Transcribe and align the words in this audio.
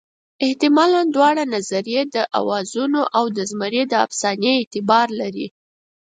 حتمالاً 0.47 1.01
دواړه 1.15 1.43
نظریې 1.55 2.01
د 2.15 2.17
اوازو 2.39 2.83
او 3.17 3.25
د 3.35 3.37
زمري 3.49 3.83
د 3.89 3.93
افسانې 4.05 4.51
اعتبار 4.59 5.07
لري. 5.21 5.47